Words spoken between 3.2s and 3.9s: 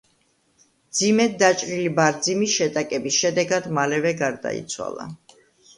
შედეგად